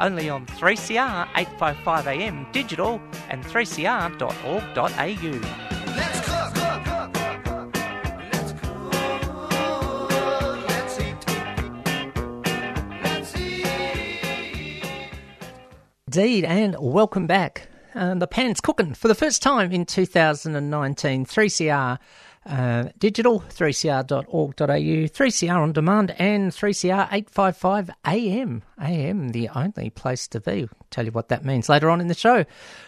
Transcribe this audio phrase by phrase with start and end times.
[0.00, 4.76] only on 3CR 855 AM digital and 3cr.org.au.
[5.96, 7.74] Let's cook, cook, cook, cook, cook.
[8.32, 8.90] Let's cook.
[10.68, 11.16] Let's eat.
[13.02, 14.84] Let's eat.
[16.06, 17.68] Indeed, and welcome back.
[17.94, 21.24] Um, the pan's cooking for the first time in 2019.
[21.24, 21.98] 3CR
[22.46, 24.24] uh, digital, 3cr.org.au,
[24.66, 28.62] 3CR on demand, and 3CR 855 AM.
[28.80, 30.68] AM, the only place to be.
[30.90, 32.44] Tell you what that means later on in the show.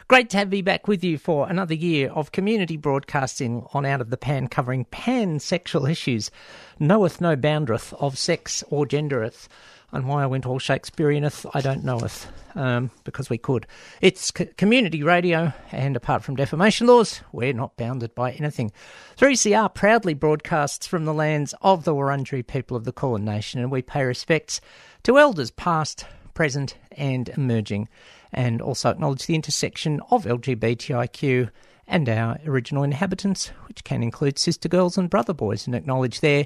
[0.07, 4.01] Great to have me back with you for another year of community broadcasting on Out
[4.01, 6.31] of the Pan, covering pansexual issues.
[6.79, 9.49] Knoweth no boundereth of sex or gendereth
[9.93, 13.67] and why I went all Shakespeareaneth, I don't knoweth, um, because we could.
[14.01, 18.73] It's c- community radio, and apart from defamation laws, we're not bounded by anything.
[19.17, 23.71] 3CR proudly broadcasts from the lands of the Wurundjeri people of the Kulin Nation, and
[23.71, 24.61] we pay respects
[25.05, 27.89] to elders past, present, and emerging,
[28.33, 31.51] and also acknowledge the intersection of LGBTIQ
[31.87, 36.45] and our original inhabitants, which can include sister girls and brother boys, and acknowledge their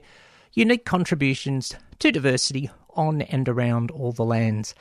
[0.53, 4.75] unique contributions to diversity on and around all the lands.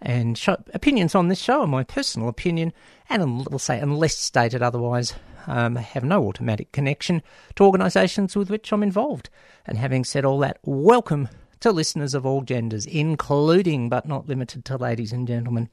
[0.00, 2.72] And show, opinions on this show are my personal opinion,
[3.08, 5.14] and we'll say, unless stated otherwise,
[5.46, 7.22] um, have no automatic connection
[7.54, 9.30] to organisations with which I'm involved.
[9.64, 11.28] And having said all that, welcome
[11.60, 15.68] to listeners of all genders, including but not limited to ladies and gentlemen.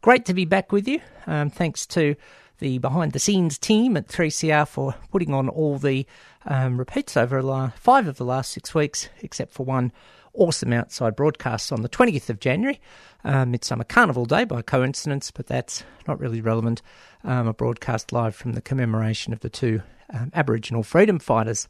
[0.00, 1.00] Great to be back with you.
[1.26, 2.16] Um, thanks to
[2.58, 6.06] the behind the scenes team at 3CR for putting on all the
[6.44, 9.92] um, repeats over the la- five of the last six weeks, except for one
[10.34, 12.80] awesome outside broadcast on the 20th of January,
[13.24, 16.82] uh, Midsummer Carnival Day by coincidence, but that's not really relevant.
[17.24, 21.68] Um, a broadcast live from the commemoration of the two um, Aboriginal freedom fighters.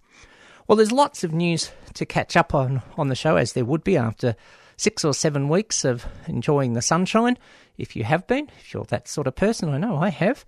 [0.67, 3.85] Well, there's lots of news to catch up on on the show, as there would
[3.85, 4.37] be after
[4.77, 7.37] six or seven weeks of enjoying the sunshine.
[7.79, 10.45] If you have been, if you're that sort of person, I know I have.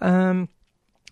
[0.00, 0.48] Um,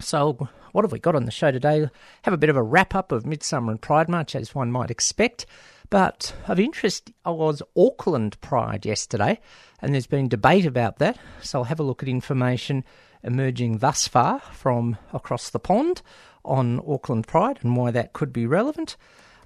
[0.00, 1.88] so, what have we got on the show today?
[2.22, 4.90] Have a bit of a wrap up of Midsummer and Pride March, as one might
[4.90, 5.46] expect.
[5.90, 9.40] But of interest was Auckland Pride yesterday,
[9.80, 11.18] and there's been debate about that.
[11.42, 12.84] So, I'll have a look at information
[13.22, 16.02] emerging thus far from across the pond
[16.44, 18.96] on Auckland Pride and why that could be relevant.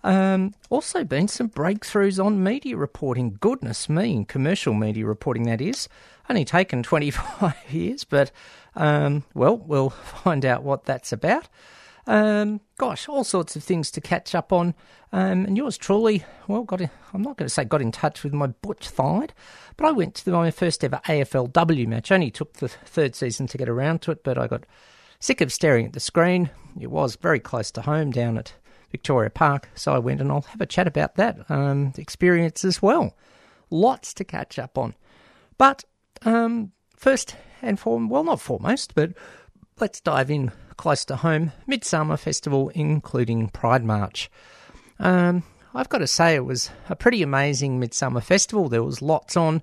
[0.05, 3.37] Um, also, been some breakthroughs on media reporting.
[3.41, 5.89] Goodness me, commercial media reporting that is.
[6.29, 8.31] Only taken 25 years, but
[8.77, 9.91] um, well, we'll
[10.25, 11.49] find out what that's about.
[12.09, 14.75] Um, gosh, all sorts of things to catch up on.
[15.13, 18.25] Um, and yours truly, well, got in, I'm not going to say got in touch
[18.25, 19.35] with my butch thide,
[19.77, 22.11] but I went to the, my first ever AFLW match.
[22.11, 24.65] Only took the third season to get around to it, but I got
[25.21, 26.51] sick of staring at the screen.
[26.81, 28.55] It was very close to home down at
[28.91, 32.81] Victoria Park, so I went and I'll have a chat about that um, experience as
[32.81, 33.15] well.
[33.69, 34.95] Lots to catch up on.
[35.59, 35.85] But
[36.23, 39.13] um, first and foremost, well, not foremost, but
[39.81, 41.53] let's dive in close to home.
[41.67, 44.31] Midsummer Festival, including Pride March.
[44.99, 45.43] Um,
[45.75, 48.69] I've got to say, it was a pretty amazing Midsummer Festival.
[48.69, 49.63] There was lots on.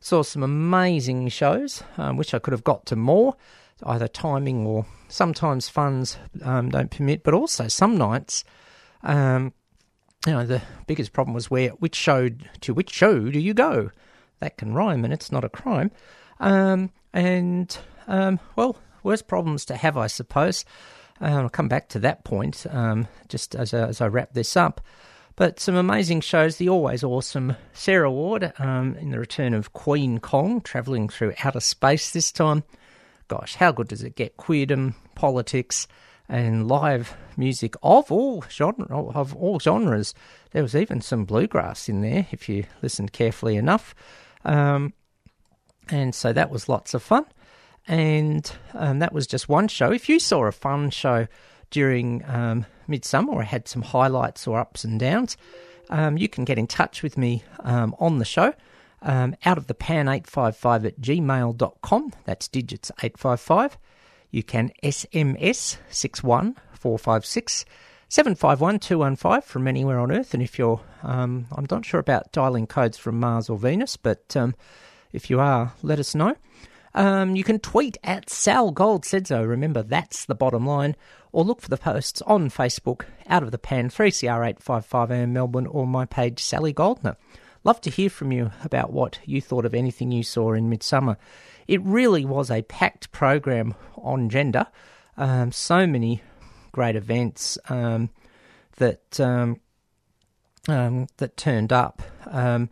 [0.00, 1.82] Saw some amazing shows.
[1.96, 3.36] Um, I could have got to more.
[3.82, 8.44] Either timing or sometimes funds um, don't permit, but also some nights.
[9.02, 9.52] Um,
[10.26, 13.90] you know, the biggest problem was where which show to which show do you go?
[14.40, 15.90] That can rhyme, and it's not a crime.
[16.40, 17.76] Um, and
[18.06, 20.64] um, well, worst problems to have, I suppose.
[21.20, 24.56] Uh, I'll come back to that point um, just as, I- as I wrap this
[24.56, 24.80] up.
[25.36, 26.56] But some amazing shows.
[26.56, 31.60] The always awesome Sarah Ward um, in the return of Queen Kong, travelling through outer
[31.60, 32.62] space this time.
[33.26, 34.36] Gosh, how good does it get?
[34.36, 35.88] Queerdom, politics,
[36.28, 40.14] and live music of all genre of all genres.
[40.52, 43.94] There was even some bluegrass in there if you listened carefully enough.
[44.44, 44.92] Um,
[45.88, 47.26] and so that was lots of fun.
[47.86, 49.92] And um, that was just one show.
[49.92, 51.26] If you saw a fun show
[51.70, 55.36] during um, Midsummer or had some highlights or ups and downs,
[55.90, 58.54] um, you can get in touch with me um, on the show.
[59.02, 62.12] Um, out of the pan 855 at gmail.com.
[62.24, 63.76] That's digits 855.
[64.30, 67.66] You can SMS 61456
[68.08, 70.32] 751 215 from anywhere on Earth.
[70.32, 74.34] And if you're, um, I'm not sure about dialing codes from Mars or Venus, but
[75.12, 76.34] if you are, let us know.
[76.94, 79.42] Um, you can tweet at Sal Gold said so.
[79.42, 80.96] Remember, that's the bottom line.
[81.32, 86.04] Or look for the posts on Facebook, Out of the Pan, 3CR855AM Melbourne, or my
[86.04, 87.16] page, Sally Goldner.
[87.64, 91.16] Love to hear from you about what you thought of anything you saw in Midsummer.
[91.66, 94.66] It really was a packed program on gender.
[95.16, 96.22] Um, so many
[96.72, 98.10] great events um,
[98.76, 99.60] that um,
[100.68, 102.02] um, that turned up.
[102.26, 102.68] Um,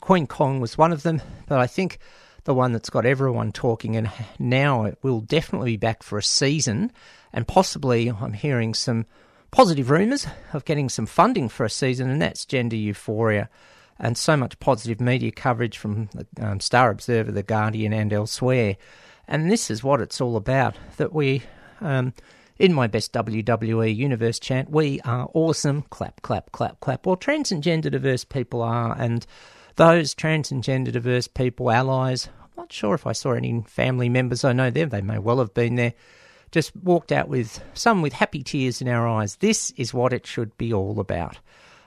[0.00, 1.98] Queen Kong was one of them, but I think
[2.44, 6.22] the one that's got everyone talking, and now it will definitely be back for a
[6.22, 6.92] season,
[7.32, 9.06] and possibly I'm hearing some
[9.50, 13.48] positive rumours of getting some funding for a season, and that's Gender Euphoria.
[13.98, 18.76] And so much positive media coverage from the um, Star Observer, The Guardian, and elsewhere.
[19.28, 21.42] And this is what it's all about that we,
[21.80, 22.14] um,
[22.58, 25.82] in my best WWE universe chant, we are awesome.
[25.90, 27.04] Clap, clap, clap, clap.
[27.04, 29.26] Well, trans and gender diverse people are, and
[29.80, 34.10] those trans and gender diverse people, allies, I'm not sure if I saw any family
[34.10, 34.44] members.
[34.44, 35.94] I know them, they may well have been there.
[36.52, 39.36] Just walked out with some with happy tears in our eyes.
[39.36, 41.38] This is what it should be all about.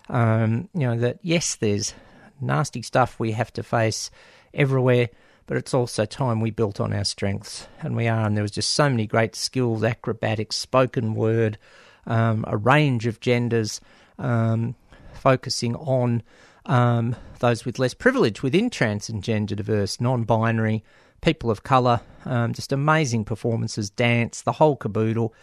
[0.09, 1.93] Um, you know, that yes, there's
[2.41, 4.09] nasty stuff we have to face
[4.55, 5.09] everywhere,
[5.45, 8.25] but it's also time we built on our strengths, and we are.
[8.25, 11.59] And there was just so many great skills, acrobatics, spoken word,
[12.07, 13.79] um, a range of genders,
[14.17, 14.73] um,
[15.13, 16.23] focusing on
[16.65, 20.83] um, those with less privilege within trans and gender diverse, non-binary,
[21.21, 22.01] people of colour.
[22.25, 25.33] Um, just amazing performances, dance, the whole caboodle.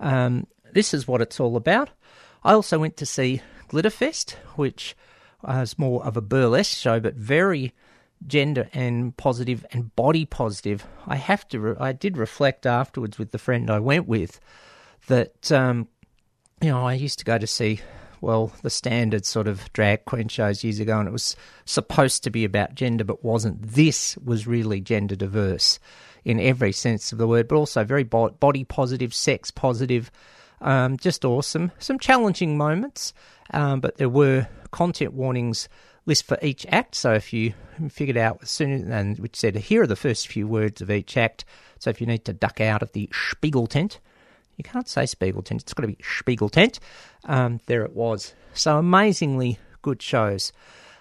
[0.00, 1.90] Um, this is what it's all about.
[2.42, 4.96] I also went to see Glitterfest, which
[5.42, 7.72] was more of a burlesque show, but very
[8.26, 10.86] gender and positive and body positive.
[11.06, 11.60] I have to.
[11.60, 14.40] Re- I did reflect afterwards with the friend I went with
[15.06, 15.88] that um,
[16.60, 17.80] you know I used to go to see
[18.24, 22.30] well the standard sort of drag queen shows years ago, and it was supposed to
[22.30, 23.62] be about gender, but wasn't.
[23.62, 25.78] This was really gender diverse
[26.24, 30.10] in every sense of the word, but also very bo- body positive, sex positive.
[30.60, 31.72] Um, just awesome.
[31.78, 33.12] Some challenging moments,
[33.52, 35.68] um, but there were content warnings
[36.06, 36.94] list for each act.
[36.94, 37.54] So if you
[37.88, 41.16] figured out as soon and which said here are the first few words of each
[41.16, 41.44] act.
[41.78, 44.00] So if you need to duck out of the Spiegel tent,
[44.56, 45.62] you can't say Spiegel tent.
[45.62, 46.80] It's got to be Spiegel tent.
[47.24, 48.34] Um, there it was.
[48.52, 50.52] So amazingly good shows.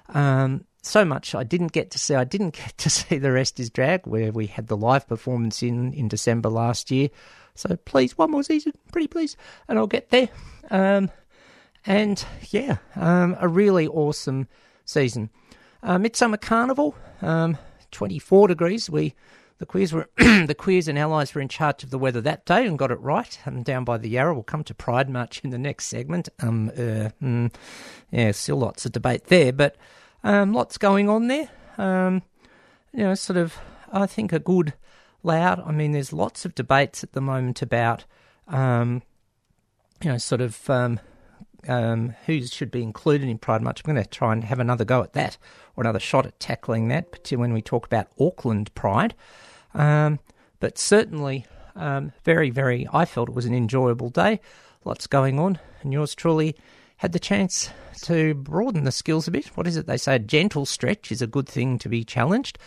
[0.10, 2.16] Um, so much I didn't get to see.
[2.16, 5.64] I didn't get to see the rest is drag where we had the live performance
[5.64, 7.10] in in December last year.
[7.56, 10.30] So please, one more season, pretty please, and I'll get there.
[10.72, 11.12] Um,
[11.86, 14.48] and yeah, um, a really awesome
[14.86, 15.30] season.
[15.84, 17.58] Uh, Midsummer Carnival, um,
[17.92, 18.90] 24 degrees.
[18.90, 19.14] We
[19.60, 22.66] the queers were the queers and allies were in charge of the weather that day
[22.66, 23.40] and got it right.
[23.46, 26.30] And down by the Yarra, we'll come to Pride March in the next segment.
[26.40, 27.54] Um, uh, mm,
[28.12, 29.76] yeah, still lots of debate there, but
[30.24, 31.50] um, lots going on there.
[31.78, 32.24] Um,
[32.92, 33.58] you know, sort of,
[33.92, 34.74] I think a good
[35.24, 35.62] loud.
[35.66, 38.06] I mean, there's lots of debates at the moment about,
[38.48, 39.02] um,
[40.04, 41.00] you know, sort of um,
[41.68, 43.82] um, who should be included in Pride March.
[43.82, 45.38] I'm going to try and have another go at that
[45.76, 49.14] or another shot at tackling that, particularly when we talk about Auckland Pride.
[49.74, 50.20] Um,
[50.60, 51.46] but certainly,
[51.76, 54.40] um, very, very, I felt it was an enjoyable day.
[54.86, 56.56] Lots going on, and yours truly
[56.98, 57.70] had the chance
[58.02, 59.48] to broaden the skills a bit.
[59.58, 60.16] What is it they say?
[60.16, 62.58] A gentle stretch is a good thing to be challenged.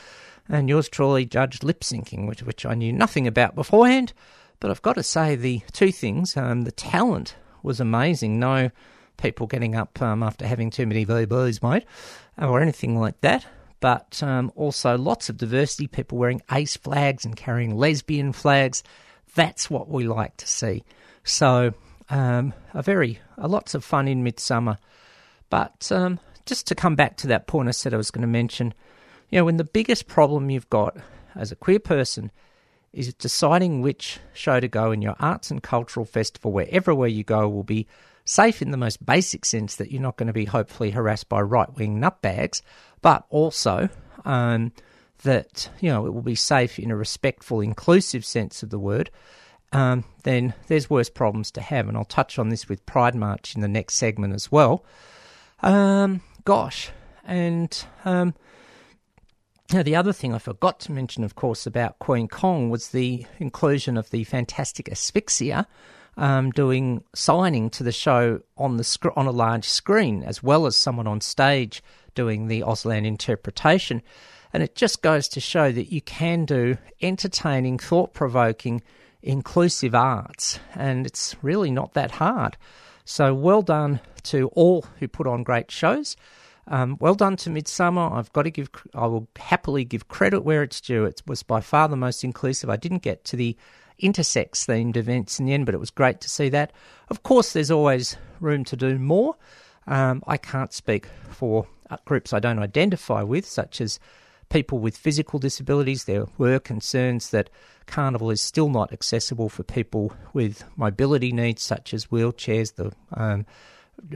[0.48, 4.12] And yours truly judged lip syncing, which, which I knew nothing about beforehand.
[4.60, 7.34] But I've got to say, the two things um, the talent
[7.66, 8.38] was amazing.
[8.38, 8.70] No
[9.16, 11.84] people getting up um, after having too many VBs, mate,
[12.38, 13.46] or anything like that.
[13.80, 18.82] But um, also lots of diversity, people wearing ace flags and carrying lesbian flags.
[19.34, 20.84] That's what we like to see.
[21.24, 21.74] So,
[22.08, 24.78] um, a very, a lots of fun in midsummer.
[25.50, 28.28] But um, just to come back to that point I said I was going to
[28.28, 28.72] mention,
[29.28, 30.96] you know, when the biggest problem you've got
[31.34, 32.30] as a queer person
[32.96, 37.22] is deciding which show to go in your arts and cultural festival, where everywhere you
[37.22, 37.86] go will be
[38.24, 41.40] safe in the most basic sense that you're not going to be hopefully harassed by
[41.40, 42.62] right wing nutbags,
[43.02, 43.88] but also
[44.24, 44.72] um,
[45.22, 49.10] that you know it will be safe in a respectful, inclusive sense of the word.
[49.72, 53.54] Um, then there's worse problems to have, and I'll touch on this with Pride March
[53.54, 54.84] in the next segment as well.
[55.62, 56.90] Um, gosh,
[57.24, 58.34] and um,
[59.72, 63.26] now, the other thing I forgot to mention, of course, about Queen Kong was the
[63.38, 65.66] inclusion of the fantastic Asphyxia
[66.16, 70.66] um, doing signing to the show on the sc- on a large screen, as well
[70.66, 71.82] as someone on stage
[72.14, 74.02] doing the Auslan interpretation.
[74.52, 78.82] And it just goes to show that you can do entertaining, thought provoking,
[79.22, 82.56] inclusive arts, and it's really not that hard.
[83.04, 86.16] So, well done to all who put on great shows.
[86.68, 88.12] Um, well done to Midsummer.
[88.12, 88.70] I've got to give.
[88.94, 91.04] I will happily give credit where it's due.
[91.04, 92.70] It was by far the most inclusive.
[92.70, 93.56] I didn't get to the
[94.02, 96.72] intersex themed events in the end, but it was great to see that.
[97.08, 99.36] Of course, there's always room to do more.
[99.86, 104.00] Um, I can't speak for uh, groups I don't identify with, such as
[104.48, 106.04] people with physical disabilities.
[106.04, 107.50] There were concerns that
[107.86, 112.74] Carnival is still not accessible for people with mobility needs, such as wheelchairs.
[112.74, 113.46] The um,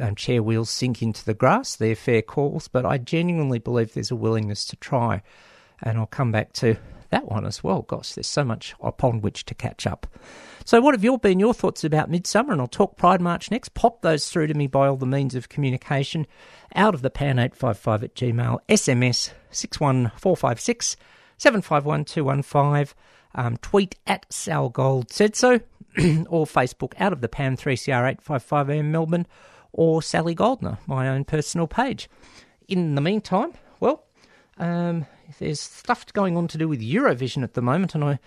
[0.00, 1.76] um, chair wheels sink into the grass.
[1.76, 5.22] They're fair calls, but I genuinely believe there's a willingness to try.
[5.82, 6.76] And I'll come back to
[7.10, 7.82] that one as well.
[7.82, 10.06] Gosh, there's so much upon which to catch up.
[10.64, 12.52] So, what have your been your thoughts about Midsummer?
[12.52, 13.75] And I'll talk Pride March next.
[13.75, 16.26] Pop those through to me by all the means of communication.
[16.75, 20.96] Out of the pan 855 at Gmail, SMS 61456
[21.38, 22.94] 751215,
[23.34, 25.54] um, tweet at Sal Gold said so,
[26.28, 29.26] or Facebook out of the pan 3CR 855am Melbourne,
[29.72, 32.08] or Sally Goldner, my own personal page.
[32.68, 34.04] In the meantime, well,
[34.58, 35.06] um,
[35.38, 38.18] there's stuff going on to do with Eurovision at the moment, and I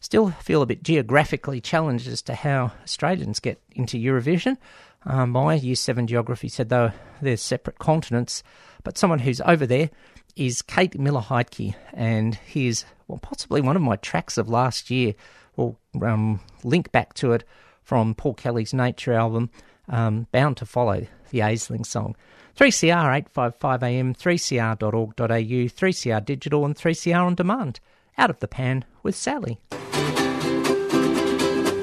[0.00, 4.56] still feel a bit geographically challenged as to how Australians get into Eurovision.
[5.04, 6.92] Um, my Year 7 geography said, though,
[7.22, 8.42] they're separate continents,
[8.82, 9.90] but someone who's over there
[10.36, 15.14] is Kate Miller Heidke, and here's well, possibly one of my tracks of last year.
[15.56, 17.44] We'll um, link back to it
[17.82, 19.50] from Paul Kelly's Nature album,
[19.88, 22.16] um, Bound to Follow, the Aisling song.
[22.56, 27.80] 3CR 855am, 3cr.org.au, 3CR Digital, and 3CR On Demand.
[28.18, 29.60] Out of the pan with Sally.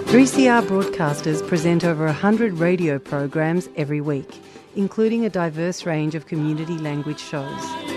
[0.07, 4.39] 3CR broadcasters present over 100 radio programs every week,
[4.75, 7.96] including a diverse range of community language shows.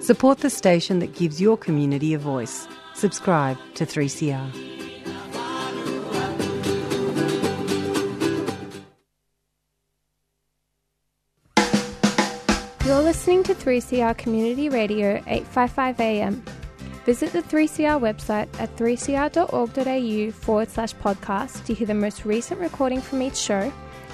[0.00, 2.66] Support the station that gives your community a voice.
[2.94, 4.50] Subscribe to 3CR.
[12.86, 16.42] You're listening to 3CR Community Radio 855 AM.
[17.04, 23.02] Visit the 3CR website at 3cr.org.au forward slash podcast to hear the most recent recording
[23.02, 23.70] from each show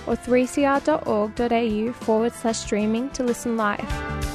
[0.09, 4.26] or 3cr.org.au forward slash streaming to listen live.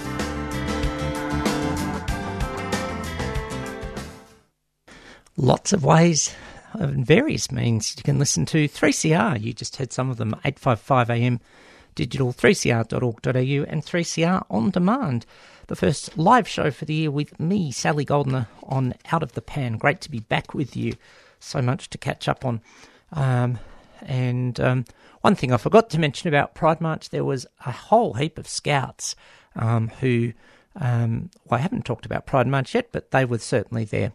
[5.42, 6.36] Lots of ways
[6.74, 9.42] and various means you can listen to 3CR.
[9.42, 11.40] You just heard some of them 855 AM
[11.96, 15.26] digital 3cr.org.au and 3CR on demand.
[15.66, 19.42] The first live show for the year with me, Sally Goldner, on Out of the
[19.42, 19.78] Pan.
[19.78, 20.94] Great to be back with you.
[21.40, 22.62] So much to catch up on.
[23.12, 23.58] Um,
[24.04, 24.86] and um,
[25.22, 28.48] one thing I forgot to mention about Pride March, there was a whole heap of
[28.48, 29.16] scouts
[29.56, 30.34] um, who,
[30.80, 34.14] um, well, I haven't talked about Pride March yet, but they were certainly there.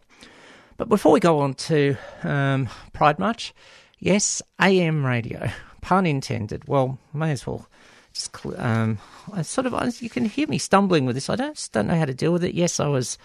[0.77, 3.55] But before we go on to um, Pride March,
[3.99, 5.49] yes, AM radio,
[5.81, 6.69] pun intended.
[6.69, 7.67] Well, may as well
[8.13, 8.99] Just, um,
[9.33, 11.31] I sort of, you can hear me stumbling with this.
[11.31, 12.55] I don't, don't know how to deal with it.
[12.55, 13.17] Yes, I was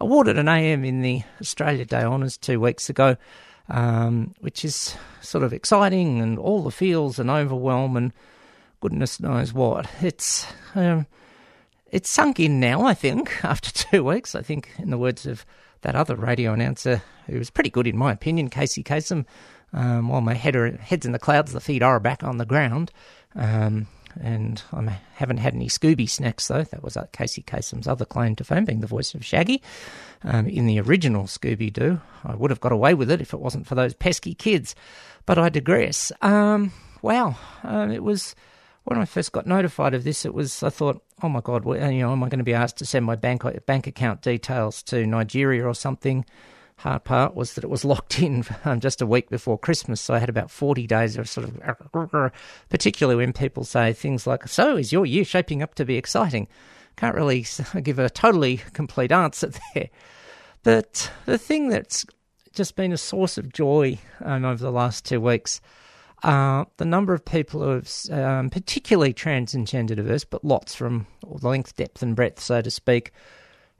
[0.00, 3.16] awarded an AM in the Australia Day Honours two weeks ago,
[3.68, 8.12] um, which is sort of exciting and all the feels and overwhelm and
[8.80, 9.88] goodness knows what.
[10.00, 11.06] It's, um,
[11.90, 14.34] it's sunk in now, I think, after two weeks.
[14.34, 15.44] I think, in the words of
[15.82, 19.24] that other radio announcer, who was pretty good in my opinion, Casey Kasem,
[19.72, 22.46] um, while my head are, head's in the clouds, the feet are back on the
[22.46, 22.90] ground.
[23.34, 23.86] Um,
[24.20, 26.62] and I haven't had any Scooby snacks, though.
[26.62, 29.62] That was uh, Casey Kasem's other claim to fame, being the voice of Shaggy
[30.24, 32.00] um, in the original Scooby Doo.
[32.24, 34.74] I would have got away with it if it wasn't for those pesky kids.
[35.26, 36.12] But I digress.
[36.22, 38.34] Um, wow, um, it was
[38.86, 41.90] when I first got notified of this, it was I thought, oh my god, well,
[41.90, 44.80] you know, am I going to be asked to send my bank bank account details
[44.84, 46.24] to Nigeria or something?
[46.78, 50.14] Hard part was that it was locked in um, just a week before Christmas, so
[50.14, 52.32] I had about forty days of sort of,
[52.68, 56.46] particularly when people say things like, "So, is your year shaping up to be exciting?"
[56.96, 57.44] Can't really
[57.82, 59.90] give a totally complete answer there.
[60.62, 62.06] But the thing that's
[62.54, 65.60] just been a source of joy um, over the last two weeks
[66.22, 70.74] uh, the number of people who have, um, particularly trans and gender diverse, but lots
[70.74, 73.12] from all length, depth, and breadth, so to speak,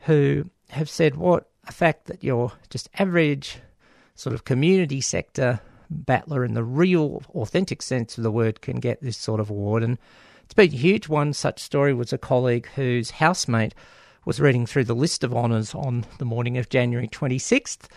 [0.00, 3.58] who have said, what a fact that you're just average
[4.14, 9.00] sort of community sector battler in the real, authentic sense of the word can get
[9.02, 9.82] this sort of award.
[9.82, 9.98] And
[10.44, 11.08] it's been a huge.
[11.08, 13.74] One such story was a colleague whose housemate
[14.24, 17.88] was reading through the list of honours on the morning of January 26th.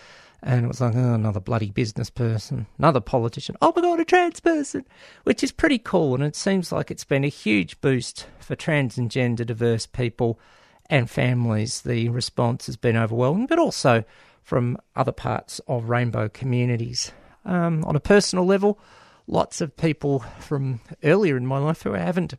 [0.42, 3.56] And it was like, oh, another bloody business person, another politician.
[3.60, 4.86] Oh my God, a trans person,
[5.24, 6.14] which is pretty cool.
[6.14, 10.40] And it seems like it's been a huge boost for trans and gender diverse people
[10.88, 11.82] and families.
[11.82, 14.04] The response has been overwhelming, but also
[14.42, 17.12] from other parts of rainbow communities.
[17.44, 18.78] Um, on a personal level,
[19.26, 22.34] lots of people from earlier in my life who I haven't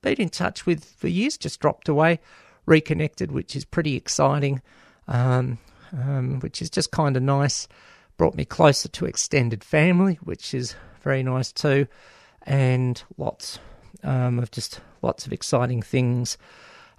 [0.00, 2.20] been in touch with for years just dropped away,
[2.66, 4.62] reconnected, which is pretty exciting.
[5.08, 5.58] Um,
[5.92, 7.68] um, which is just kind of nice.
[8.16, 11.86] Brought me closer to extended family, which is very nice too,
[12.42, 13.58] and lots
[14.02, 16.38] um, of just lots of exciting things.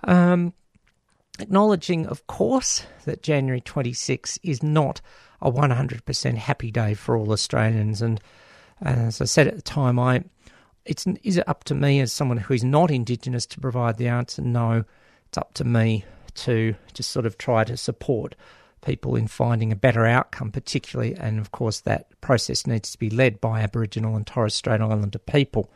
[0.03, 0.53] Um,
[1.39, 5.01] acknowledging, of course, that January 26 is not
[5.41, 8.19] a 100% happy day for all Australians, and
[8.81, 10.23] as I said at the time, I
[10.85, 14.07] it's is it up to me as someone who is not Indigenous to provide the
[14.07, 14.41] answer?
[14.41, 14.83] No,
[15.27, 18.35] it's up to me to just sort of try to support
[18.83, 23.09] people in finding a better outcome, particularly, and of course, that process needs to be
[23.09, 25.71] led by Aboriginal and Torres Strait Islander people.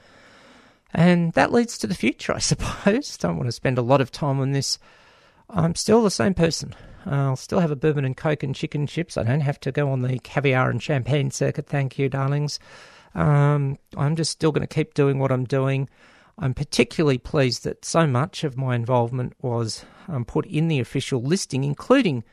[0.93, 3.17] And that leads to the future, I suppose.
[3.17, 4.79] Don't want to spend a lot of time on this.
[5.49, 6.75] I'm still the same person.
[7.05, 9.17] I'll still have a bourbon and coke and chicken chips.
[9.17, 11.67] I don't have to go on the caviar and champagne circuit.
[11.67, 12.59] Thank you, darlings.
[13.15, 15.89] Um, I'm just still going to keep doing what I'm doing.
[16.37, 21.21] I'm particularly pleased that so much of my involvement was um, put in the official
[21.21, 22.23] listing, including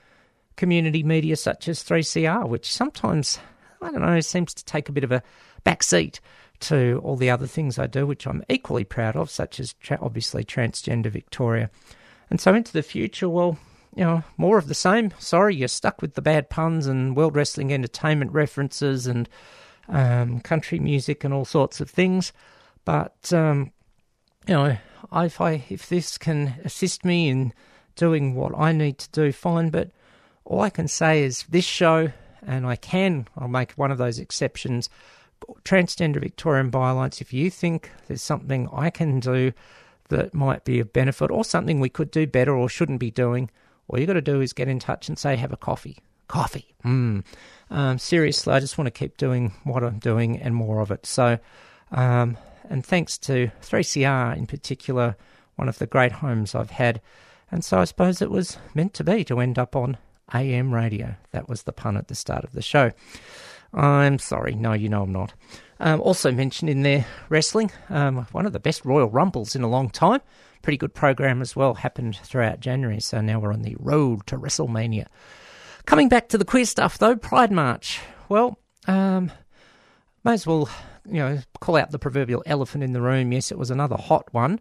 [0.56, 3.38] community media such as 3CR, which sometimes,
[3.82, 5.22] I don't know, seems to take a bit of a
[5.64, 6.20] backseat
[6.60, 9.98] to all the other things I do, which I'm equally proud of, such as tra-
[10.00, 11.70] obviously Transgender Victoria.
[12.30, 13.58] And so into the future, well,
[13.94, 15.12] you know, more of the same.
[15.18, 19.28] Sorry, you're stuck with the bad puns and World Wrestling Entertainment references and
[19.88, 22.32] um, country music and all sorts of things.
[22.84, 23.72] But, um,
[24.46, 24.76] you know,
[25.12, 27.52] if, I, if this can assist me in
[27.94, 29.70] doing what I need to do, fine.
[29.70, 29.90] But
[30.44, 32.10] all I can say is this show,
[32.46, 34.88] and I can, I'll make one of those exceptions.
[35.64, 39.52] Transgender Victorian Violence, if you think there's something I can do
[40.08, 43.50] that might be of benefit or something we could do better or shouldn't be doing,
[43.88, 45.98] all you got to do is get in touch and say, have a coffee.
[46.28, 46.74] Coffee.
[46.84, 47.24] Mm.
[47.70, 51.06] Um, seriously, I just want to keep doing what I'm doing and more of it.
[51.06, 51.38] So,
[51.92, 52.36] um,
[52.68, 55.16] and thanks to 3CR in particular,
[55.56, 57.00] one of the great homes I've had.
[57.50, 59.98] And so I suppose it was meant to be to end up on
[60.32, 61.16] AM radio.
[61.32, 62.92] That was the pun at the start of the show.
[63.72, 64.54] I'm sorry.
[64.54, 65.34] No, you know I'm not.
[65.80, 69.68] Um, also mentioned in there wrestling, um, one of the best Royal Rumbles in a
[69.68, 70.20] long time.
[70.62, 71.74] Pretty good program as well.
[71.74, 75.06] Happened throughout January, so now we're on the road to WrestleMania.
[75.84, 78.00] Coming back to the queer stuff though, Pride March.
[78.28, 79.30] Well, um,
[80.22, 80.68] may as well
[81.06, 83.32] you know call out the proverbial elephant in the room.
[83.32, 84.60] Yes, it was another hot one.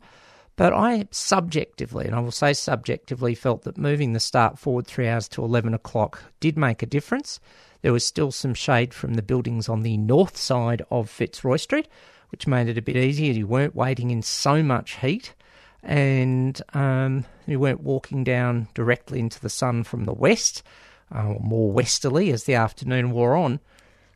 [0.55, 5.07] But I subjectively, and I will say subjectively, felt that moving the start forward three
[5.07, 7.39] hours to 11 o'clock did make a difference.
[7.81, 11.87] There was still some shade from the buildings on the north side of Fitzroy Street,
[12.29, 13.33] which made it a bit easier.
[13.33, 15.33] You weren't waiting in so much heat,
[15.81, 20.63] and um, you weren't walking down directly into the sun from the west,
[21.11, 23.59] uh, more westerly as the afternoon wore on.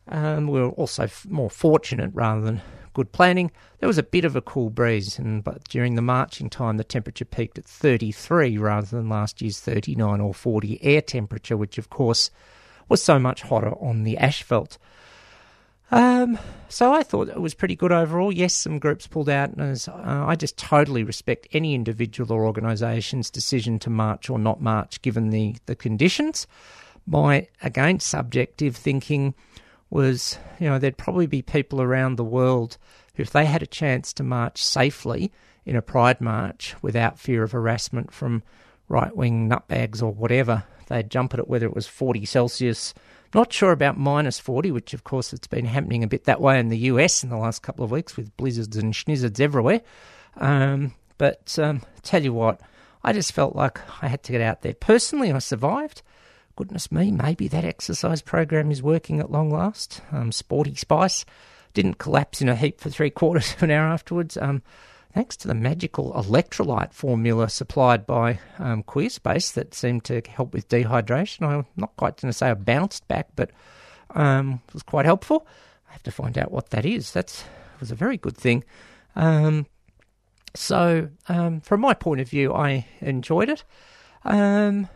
[0.06, 3.50] Um, we were also f- more fortunate rather than good planning.
[3.80, 6.84] There was a bit of a cool breeze, and but during the marching time, the
[6.84, 11.90] temperature peaked at 33 rather than last year's 39 or 40 air temperature, which of
[11.90, 12.30] course
[12.88, 14.78] was so much hotter on the asphalt.
[15.90, 18.30] Um, so I thought it was pretty good overall.
[18.30, 23.30] Yes, some groups pulled out, and uh, I just totally respect any individual or organisation's
[23.30, 26.46] decision to march or not march given the, the conditions.
[27.06, 29.34] My, again, subjective thinking
[29.90, 32.76] was, you know, there'd probably be people around the world
[33.14, 35.32] who, if they had a chance to march safely
[35.64, 38.42] in a pride march without fear of harassment from
[38.88, 42.94] right wing nutbags or whatever, they'd jump at it whether it was 40 Celsius.
[43.34, 46.58] Not sure about minus 40, which of course it's been happening a bit that way
[46.58, 49.82] in the US in the last couple of weeks with blizzards and schnizzards everywhere.
[50.36, 52.60] Um, but um, tell you what,
[53.02, 54.74] I just felt like I had to get out there.
[54.74, 56.02] Personally, I survived
[56.58, 60.00] goodness me, maybe that exercise program is working at long last.
[60.10, 61.24] Um, Sporty Spice
[61.72, 64.36] didn't collapse in a heap for three quarters of an hour afterwards.
[64.36, 64.62] Um,
[65.14, 70.68] thanks to the magical electrolyte formula supplied by um, Queerspace that seemed to help with
[70.68, 71.46] dehydration.
[71.46, 73.52] I'm not quite going to say I bounced back, but
[74.10, 75.46] um, it was quite helpful.
[75.88, 77.12] I have to find out what that is.
[77.12, 77.44] That
[77.78, 78.64] was a very good thing.
[79.14, 79.66] Um,
[80.56, 83.62] so, um, from my point of view, I enjoyed it.
[84.24, 84.88] Um,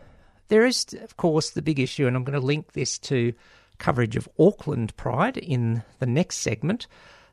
[0.47, 3.33] there is, of course, the big issue, and I'm going to link this to
[3.79, 6.87] coverage of Auckland Pride in the next segment.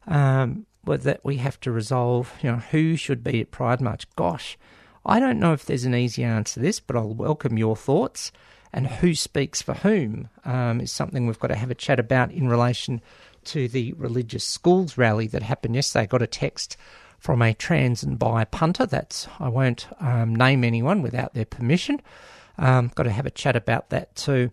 [0.07, 4.07] Um, that we have to resolve, you know, who should be at Pride March.
[4.17, 4.59] Gosh,
[5.05, 8.33] I don't know if there's an easy answer to this, but I'll welcome your thoughts.
[8.73, 12.31] And who speaks for whom um, is something we've got to have a chat about
[12.31, 13.01] in relation
[13.45, 16.05] to the religious schools rally that happened yesterday.
[16.05, 16.77] I got a text
[17.19, 18.87] from a trans and bi punter.
[18.87, 22.01] That's I won't um, name anyone without their permission.
[22.61, 24.53] Um, got to have a chat about that too.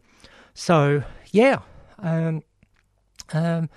[0.53, 1.59] So yeah,
[1.99, 2.41] um,
[3.33, 3.69] um,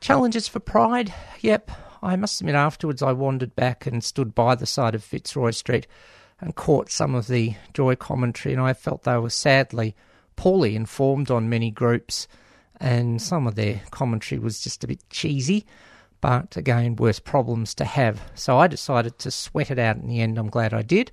[0.00, 1.12] challenges for Pride.
[1.40, 1.70] Yep,
[2.02, 5.86] I must admit afterwards I wandered back and stood by the side of Fitzroy Street
[6.40, 9.94] and caught some of the joy commentary, and I felt they were sadly
[10.36, 12.26] poorly informed on many groups,
[12.80, 15.66] and some of their commentary was just a bit cheesy.
[16.22, 18.22] But again, worse problems to have.
[18.34, 20.38] So I decided to sweat it out in the end.
[20.38, 21.12] I'm glad I did.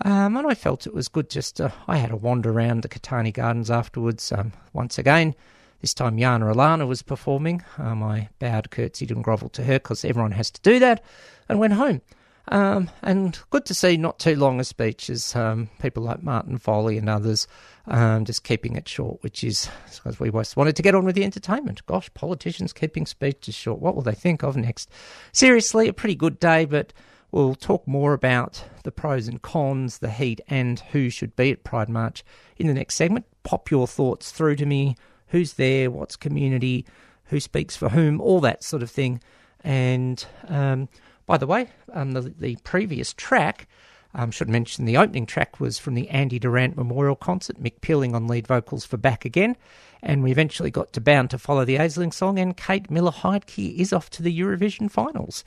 [0.00, 2.88] Um, and I felt it was good just to, I had a wander around the
[2.88, 4.32] Catani Gardens afterwards.
[4.32, 5.34] Um, once again,
[5.80, 7.62] this time Yana Alana was performing.
[7.78, 11.04] Um, I bowed, curtsied, and grovelled to her because everyone has to do that,
[11.48, 12.00] and went home.
[12.48, 16.58] Um, and good to see not too long a speech as um, people like Martin
[16.58, 17.46] Foley and others
[17.86, 21.24] um, just keeping it short, which is because we wanted to get on with the
[21.24, 21.84] entertainment.
[21.86, 23.80] Gosh, politicians keeping speeches short.
[23.80, 24.90] What will they think of next?
[25.32, 26.92] Seriously, a pretty good day, but
[27.32, 31.64] we'll talk more about the pros and cons, the heat, and who should be at
[31.64, 32.22] Pride March
[32.56, 33.24] in the next segment.
[33.42, 34.96] Pop your thoughts through to me.
[35.28, 35.90] Who's there?
[35.90, 36.84] What's community?
[37.24, 38.20] Who speaks for whom?
[38.20, 39.20] All that sort of thing.
[39.64, 40.88] And um,
[41.26, 43.66] by the way, um, the, the previous track,
[44.14, 47.80] I um, should mention the opening track was from the Andy Durant Memorial Concert, Mick
[47.80, 49.56] Pealing on lead vocals for Back Again.
[50.02, 53.74] And we eventually got to Bound to Follow the Aisling song, and Kate Miller Heidke
[53.76, 55.44] is off to the Eurovision finals,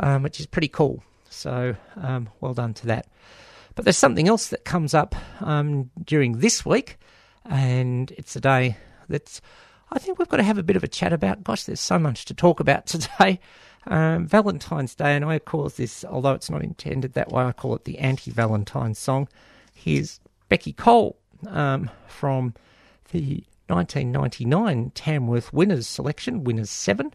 [0.00, 1.02] um, which is pretty cool.
[1.36, 3.06] So um, well done to that.
[3.74, 6.98] But there's something else that comes up um, during this week,
[7.44, 9.40] and it's a day that's
[9.90, 11.44] I think we've got to have a bit of a chat about.
[11.44, 13.38] Gosh, there's so much to talk about today.
[13.86, 17.76] Um, Valentine's Day, and I call this, although it's not intended that way, I call
[17.76, 19.28] it the anti Valentine song.
[19.74, 20.18] Here's
[20.50, 22.54] Beccy Cole um, from
[23.12, 27.12] the 1999 Tamworth Winners selection, Winners 7,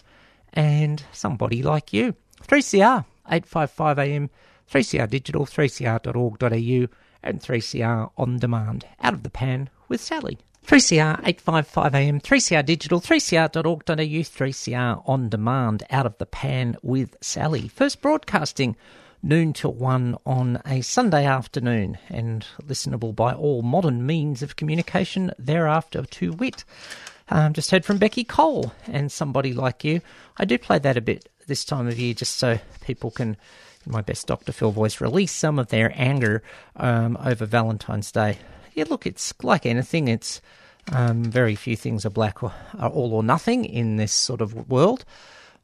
[0.54, 2.16] and Somebody Like You.
[2.48, 4.30] 3CR, 855 AM,
[4.72, 8.86] 3CR Digital, 3cr.org.au, and 3CR On Demand.
[9.02, 10.38] Out of the pan with Sally.
[10.66, 17.68] 3CR 855 AM, 3CR Digital, 3cr.org.au, 3CR On Demand, Out of the Pan with Sally.
[17.68, 18.76] First broadcasting
[19.24, 25.32] noon till 1 on a Sunday afternoon and listenable by all modern means of communication
[25.38, 26.64] thereafter to wit.
[27.30, 30.02] Um, just heard from Beccy Cole and somebody like you.
[30.38, 33.38] I do play that a bit this time of year just so people can,
[33.86, 34.52] my best Dr.
[34.52, 36.44] Phil voice, release some of their anger
[36.76, 38.38] um, over Valentine's Day
[38.74, 40.08] yeah, look, it's like anything.
[40.08, 40.42] It's
[40.92, 44.70] um, very few things are black or are all or nothing in this sort of
[44.70, 45.06] world.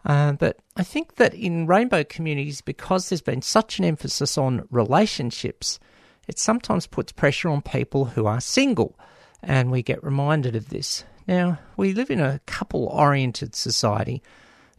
[0.06, 4.68] Uh, but I think that in rainbow communities, because there's been such an emphasis on
[4.70, 5.80] relationships,
[6.28, 8.98] it sometimes puts pressure on people who are single,
[9.42, 11.04] and we get reminded of this.
[11.28, 14.22] Now, we live in a couple oriented society.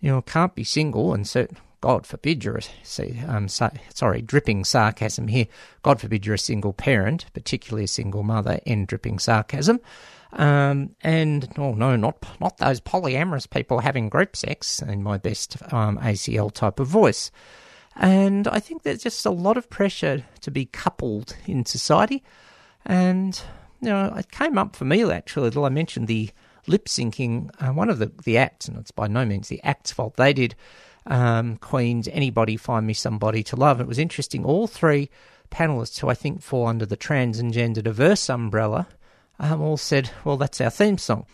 [0.01, 1.49] You know, can't be single, and so
[1.81, 5.47] God forbid you're a, see, um, so, sorry, dripping sarcasm here.
[5.83, 9.81] God forbid you're a single parent, particularly a single mother, end dripping sarcasm.
[10.33, 15.57] Um, and oh no, not not those polyamorous people having group sex in my best
[15.73, 17.31] um, ACL type of voice.
[17.97, 22.23] And I think there's just a lot of pressure to be coupled in society.
[22.85, 23.41] And
[23.81, 25.51] you know, it came up for me actually.
[25.65, 26.31] I mentioned the
[26.69, 27.51] lip syncing.
[27.61, 30.17] Uh, one of the the acts, and it's by no means the act's fault.
[30.17, 30.55] They did
[31.07, 33.81] um, Queen's Anybody Find Me Somebody to Love.
[33.81, 35.11] It was interesting, all three
[35.51, 38.87] panelists who I think fall under the trans and gender diverse umbrella
[39.39, 41.27] um, all said, well, that's our theme song.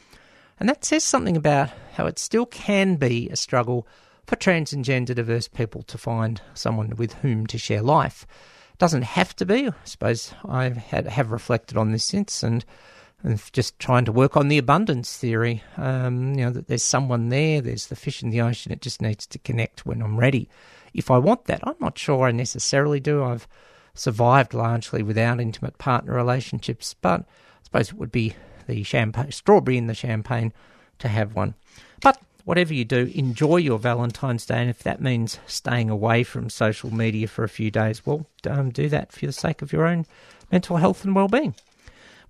[0.61, 3.87] And that says something about how it still can be a struggle
[4.27, 8.27] for trans and gender diverse people to find someone with whom to share life.
[8.73, 9.69] It doesn't have to be.
[9.69, 12.65] I suppose I have reflected on this since and
[13.25, 15.63] and just trying to work on the abundance theory.
[15.79, 19.01] Um, you know, that there's someone there, there's the fish in the ocean, it just
[19.01, 20.49] needs to connect when I'm ready.
[20.93, 23.25] If I want that, I'm not sure I necessarily do.
[23.25, 23.49] I've
[23.95, 28.35] survived largely without intimate partner relationships, but I suppose it would be
[28.67, 30.53] the champagne, strawberry in the champagne
[30.99, 31.55] to have one.
[32.03, 36.51] But whatever you do, enjoy your Valentine's Day, and if that means staying away from
[36.51, 39.87] social media for a few days, well, um, do that for the sake of your
[39.87, 40.05] own
[40.53, 41.55] mental health and well-being.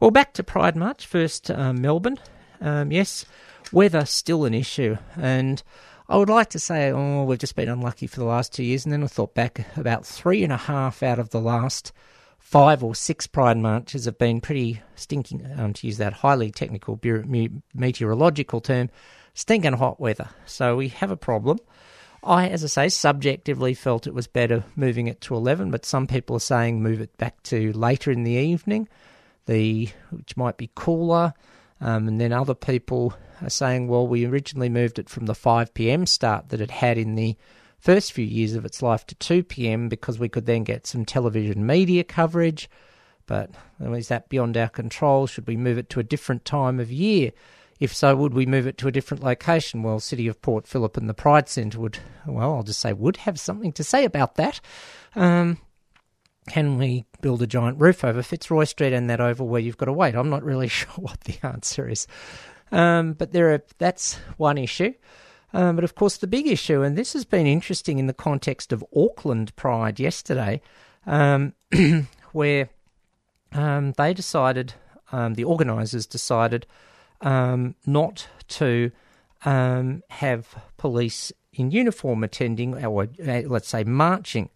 [0.00, 1.06] Well, back to Pride March.
[1.06, 2.18] First, um, Melbourne.
[2.60, 3.24] Um, yes,
[3.72, 4.96] weather still an issue.
[5.16, 5.62] And
[6.08, 8.84] I would like to say, oh, we've just been unlucky for the last two years.
[8.84, 11.92] And then I thought back about three and a half out of the last
[12.38, 17.00] five or six Pride Marches have been pretty stinking, um, to use that highly technical
[17.74, 18.90] meteorological term,
[19.32, 20.28] stinking hot weather.
[20.44, 21.58] So we have a problem.
[22.22, 26.06] I, as I say, subjectively felt it was better moving it to 11, but some
[26.06, 28.88] people are saying move it back to later in the evening,
[29.46, 31.34] the which might be cooler.
[31.80, 35.74] Um, and then other people are saying, well, we originally moved it from the 5
[35.74, 36.06] p.m.
[36.06, 37.36] start that it had in the
[37.78, 39.88] first few years of its life to 2 p.m.
[39.88, 42.70] because we could then get some television media coverage.
[43.26, 45.26] But is that beyond our control?
[45.26, 47.32] Should we move it to a different time of year?
[47.80, 49.82] If so, would we move it to a different location?
[49.82, 53.18] Well, City of Port Phillip and the Pride Centre would, well, I'll just say would
[53.18, 54.60] have something to say about that.
[55.14, 55.58] Um,
[56.48, 59.86] can we build a giant roof over Fitzroy Street and that oval where you've got
[59.86, 60.14] to wait?
[60.14, 62.06] I'm not really sure what the answer is.
[62.72, 64.94] Um, but there are, that's one issue.
[65.52, 68.72] Um, but of course, the big issue, and this has been interesting in the context
[68.72, 70.60] of Auckland Pride yesterday,
[71.06, 71.54] um,
[72.32, 72.68] where
[73.52, 74.74] um, they decided,
[75.12, 76.66] um, the organisers decided,
[77.20, 78.90] um, not to
[79.40, 84.50] have police in uniform attending, or uh, let's say marching.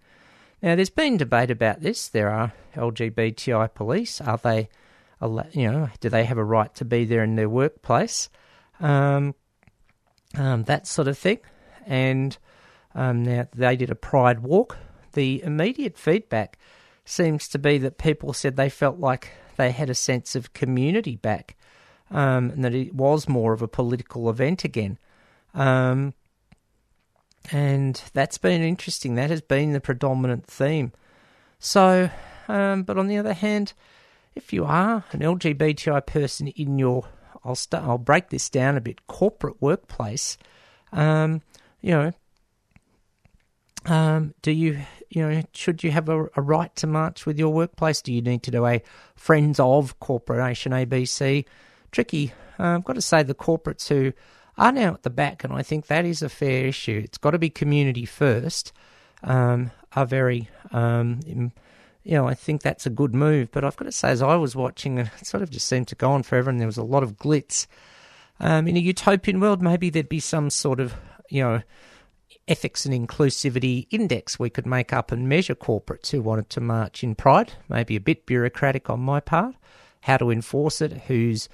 [0.60, 2.08] Now, there's been debate about this.
[2.08, 4.20] There are LGBTI police.
[4.20, 4.68] Are they,
[5.52, 8.28] you know, do they have a right to be there in their workplace?
[8.80, 9.34] Um,
[10.36, 11.38] um, that sort of thing.
[11.86, 12.36] And
[12.94, 14.76] um, now they did a pride walk.
[15.12, 16.58] The immediate feedback
[17.04, 21.16] seems to be that people said they felt like they had a sense of community
[21.16, 21.56] back
[22.10, 24.98] um, and that it was more of a political event again.
[27.50, 29.14] And that's been interesting.
[29.14, 30.92] That has been the predominant theme.
[31.58, 32.10] So,
[32.46, 33.72] um, but on the other hand,
[34.34, 37.08] if you are an LGBTI person in your,
[37.44, 40.38] I'll start, I'll break this down a bit, corporate workplace,
[40.92, 41.42] um,
[41.80, 42.12] you know,
[43.86, 47.52] um, do you, you know, should you have a, a, right to march with your
[47.52, 48.02] workplace?
[48.02, 48.82] Do you need to do a
[49.14, 51.44] Friends of Corporation ABC?
[51.90, 52.32] Tricky.
[52.58, 54.12] Uh, I've got to say, the corporates who
[54.58, 57.00] are now at the back, and I think that is a fair issue.
[57.04, 58.72] It's got to be community first.
[59.22, 61.50] Um, are very, um, you
[62.04, 63.50] know, I think that's a good move.
[63.50, 65.94] But I've got to say, as I was watching, it sort of just seemed to
[65.94, 67.66] go on forever, and there was a lot of glitz.
[68.40, 70.94] Um, in a utopian world, maybe there'd be some sort of,
[71.28, 71.62] you know,
[72.46, 77.04] ethics and inclusivity index we could make up and measure corporates who wanted to march
[77.04, 77.52] in pride.
[77.68, 79.54] Maybe a bit bureaucratic on my part.
[80.02, 80.92] How to enforce it?
[81.08, 81.48] Who's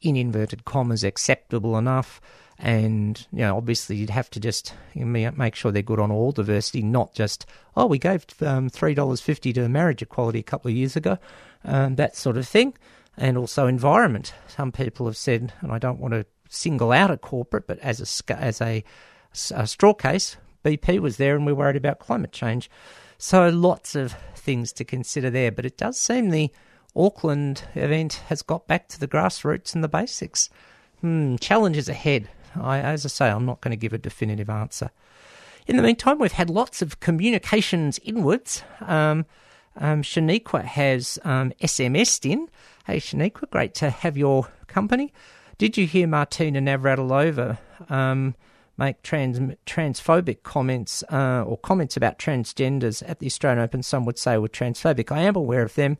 [0.00, 2.20] in inverted commas acceptable enough?
[2.58, 6.82] And you know, obviously, you'd have to just make sure they're good on all diversity,
[6.82, 7.46] not just
[7.76, 11.18] oh, we gave um, three dollars fifty to marriage equality a couple of years ago,
[11.64, 12.74] um, that sort of thing.
[13.16, 14.32] And also environment.
[14.48, 18.00] Some people have said, and I don't want to single out a corporate, but as
[18.00, 18.84] a as a
[19.50, 22.70] a straw case, BP was there and we're worried about climate change.
[23.18, 26.50] So lots of things to consider there, but it does seem the
[26.94, 30.50] Auckland event has got back to the grassroots and the basics.
[31.00, 32.28] Hmm, challenges ahead.
[32.54, 34.90] I, as I say, I'm not going to give a definitive answer.
[35.66, 38.62] In the meantime, we've had lots of communications inwards.
[38.80, 39.26] Um,
[39.76, 42.48] um, Shaniqua has um, SMS'd in.
[42.86, 45.12] Hey, Shaniqua, great to have your company.
[45.56, 48.34] Did you hear Martina Navratilova um,
[48.76, 53.82] make trans transphobic comments uh, or comments about transgenders at the Australian Open.
[53.82, 55.12] Some would say were transphobic.
[55.12, 55.98] I am aware of them,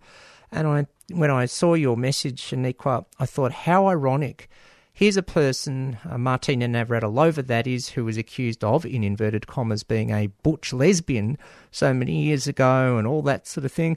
[0.53, 4.49] and I when I saw your message, Shaniqua, I thought how ironic.
[4.95, 9.83] Here's a person, uh, Martina Navratilova, that is, who was accused of, in inverted commas,
[9.83, 11.39] being a butch lesbian
[11.71, 13.97] so many years ago and all that sort of thing,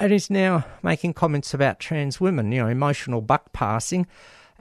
[0.00, 4.06] and is now making comments about trans women, you know, emotional buck passing.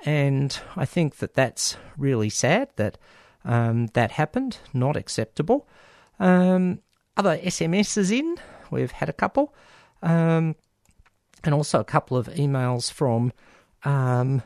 [0.06, 2.98] And I think that that's really sad that
[3.44, 5.68] um, that happened, not acceptable.
[6.20, 6.80] Um,
[7.18, 8.38] other SMSs in,
[8.70, 9.54] we've had a couple,
[10.04, 10.56] um,
[11.44, 13.34] and also a couple of emails from
[13.84, 14.42] um,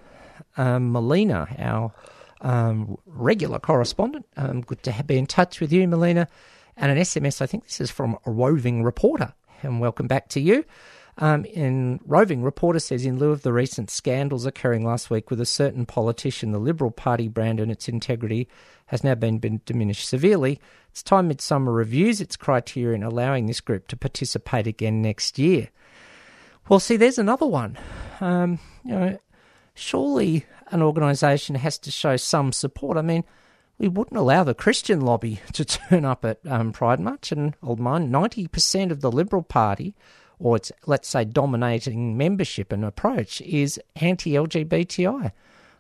[0.58, 1.94] um, Melina, our
[2.42, 4.26] um, regular correspondent.
[4.66, 6.28] good to be in touch with you, Melina.
[6.76, 9.34] And an SMS, I think this is from a roving reporter,
[9.64, 10.64] and welcome back to you.
[11.20, 15.42] Um, in roving reporter says, in lieu of the recent scandals occurring last week with
[15.42, 18.48] a certain politician, the Liberal Party brand and its integrity
[18.88, 20.60] has now been, been diminished severely.
[20.92, 25.70] It's time Midsummer reviews its criteria in allowing this group to participate again next year.
[26.70, 27.78] Well, see, there's another one.
[28.20, 29.18] Um, you know,
[29.74, 32.98] surely an organisation has to show some support.
[32.98, 33.24] I mean,
[33.78, 37.80] we wouldn't allow the Christian lobby to turn up at um, Pride March, and old
[37.80, 39.96] mine, ninety percent of the Liberal Party
[40.40, 45.32] or its, let's say, dominating membership and approach is anti LGBTI.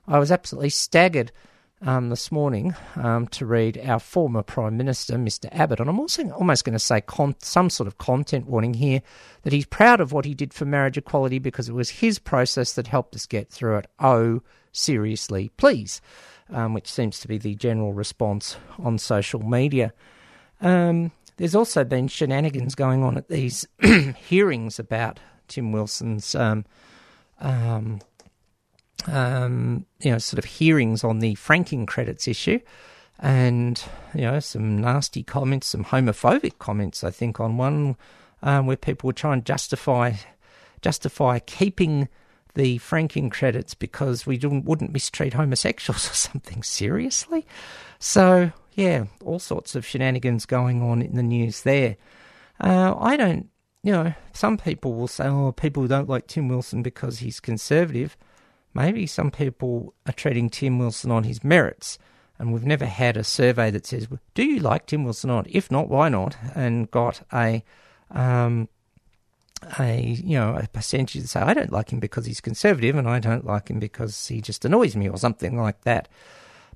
[0.07, 1.31] I was absolutely staggered
[1.81, 5.47] um, this morning um, to read our former Prime Minister, Mr.
[5.51, 9.01] Abbott, and I'm also almost going to say con- some sort of content warning here
[9.43, 12.73] that he's proud of what he did for marriage equality because it was his process
[12.73, 13.87] that helped us get through it.
[13.99, 16.01] Oh, seriously, please.
[16.49, 19.93] um, which seems to be the general response on social media.
[20.61, 23.67] Um, there's also been shenanigans going on at these
[24.27, 26.33] hearings about Tim Wilson's,
[29.07, 32.59] um, you know, sort of hearings on the franking credits issue,
[33.19, 33.81] and
[34.13, 37.03] you know, some nasty comments, some homophobic comments.
[37.03, 37.95] I think on one
[38.43, 40.13] um, where people were trying to justify
[40.81, 42.07] justify keeping
[42.53, 47.45] the franking credits because we wouldn't mistreat homosexuals or something seriously.
[47.99, 51.97] So yeah, all sorts of shenanigans going on in the news there.
[52.59, 53.49] Uh, I don't,
[53.83, 58.15] you know, some people will say, oh, people don't like Tim Wilson because he's conservative.
[58.77, 61.97] Maybe some people are treating Tim Wilson on his merits.
[62.37, 65.47] And we've never had a survey that says, do you like Tim Wilson or not?
[65.49, 66.37] If not, why not?
[66.53, 67.63] And got a,
[68.11, 68.69] um,
[69.79, 73.09] a you know a percentage to say I don't like him because he's conservative and
[73.09, 76.07] I don't like him because he just annoys me or something like that.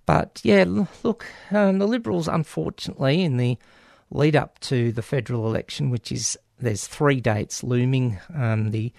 [0.07, 0.65] But yeah,
[1.03, 3.59] look, um, the Liberals, unfortunately, in the
[4.09, 8.91] lead up to the federal election, which is there's three dates looming um, the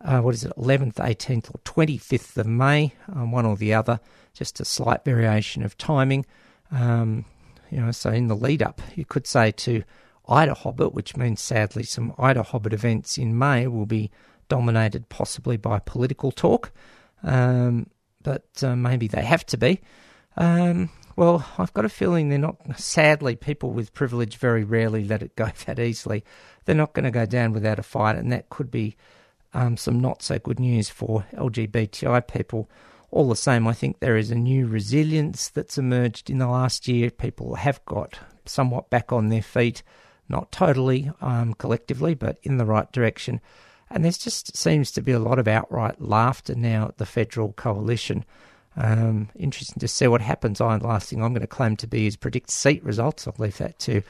[0.00, 4.00] uh, what is it, 11th, 18th, or 25th of May, um, one or the other,
[4.32, 6.24] just a slight variation of timing.
[6.70, 7.24] Um,
[7.70, 9.82] you know, so in the lead up, you could say to
[10.28, 14.10] IDAHOBIT, which means sadly some IDAHOBIT events in May will be
[14.48, 16.70] dominated possibly by political talk,
[17.22, 17.88] um,
[18.22, 19.80] but uh, maybe they have to be.
[20.36, 25.22] Um, well, I've got a feeling they're not, sadly, people with privilege very rarely let
[25.22, 26.24] it go that easily.
[26.64, 28.96] They're not going to go down without a fight, and that could be
[29.54, 32.68] um, some not so good news for LGBTI people.
[33.10, 36.86] All the same, I think there is a new resilience that's emerged in the last
[36.86, 37.10] year.
[37.10, 39.82] People have got somewhat back on their feet,
[40.28, 43.40] not totally um, collectively, but in the right direction.
[43.90, 47.52] And there just seems to be a lot of outright laughter now at the federal
[47.54, 48.24] coalition.
[48.76, 50.60] Um, interesting to see what happens.
[50.60, 53.26] I, last thing I'm going to claim to be is predict seat results.
[53.26, 54.02] I'll leave that to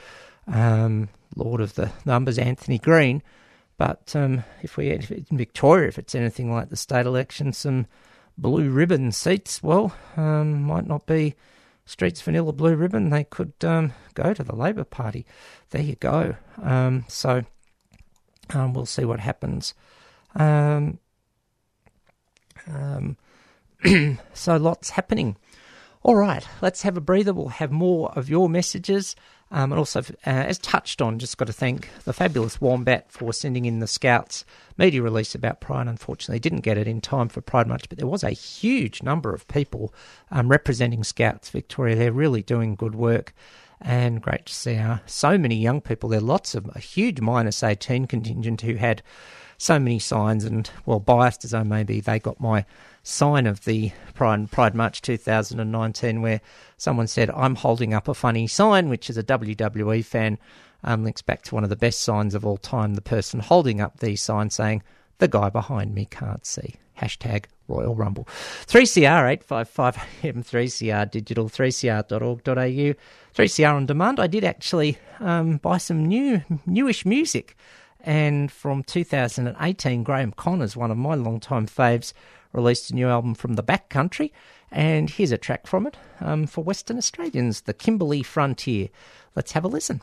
[0.49, 3.23] um, Lord of the Numbers, Anthony Green.
[3.79, 7.87] But um, if we if in Victoria, if it's anything like the state election, some
[8.37, 11.37] blue ribbon seats, well, um, might not be
[11.87, 13.09] Streets Vanilla Blue Ribbon.
[13.09, 15.25] They could um, go to the Labor Party.
[15.71, 16.35] There you go.
[16.63, 17.45] Um, so
[18.53, 19.75] we'll see what happens.
[20.35, 20.99] Um,
[24.35, 25.37] so lots happening.
[26.03, 27.33] All right, let's have a breather.
[27.33, 29.17] We'll have more of your messages.
[29.51, 33.33] Um, and also, uh, as touched on, just got to thank the fabulous Wombat for
[33.33, 34.45] sending in the Scouts
[34.77, 35.87] media release about Pride.
[35.87, 39.33] Unfortunately, didn't get it in time for Pride March, but there was a huge number
[39.33, 39.95] of people
[40.31, 41.97] um, representing Scouts Victoria.
[41.97, 43.33] They're really doing good work
[43.81, 46.09] and great to see uh, so many young people.
[46.11, 49.03] There are lots of a huge Minus18 contingent who had
[49.59, 52.65] so many signs, and well, biased as I may be, they got my
[53.03, 56.41] sign of the Pride, Pride March 2019 where
[56.77, 60.39] someone said, I'm holding up a funny sign, which is a WWE fan.
[60.85, 63.81] Um, links back to one of the best signs of all time, the person holding
[63.81, 64.85] up the sign saying,
[65.19, 66.77] The guy behind me can't see.
[66.97, 68.29] Hashtag Royal Rumble.
[68.67, 72.95] 3CR 855 M3CR digital 3cr.org.au
[73.35, 74.21] 3CR on demand.
[74.21, 77.57] I did actually um, buy some new newish music.
[78.01, 82.13] And from 2018, Graeme Connors, one of my long-time faves,
[82.53, 84.33] released a new album from the back country,
[84.71, 88.89] and here's a track from it um, for Western Australians, the Kimberley Frontier.
[89.35, 90.01] Let's have a listen.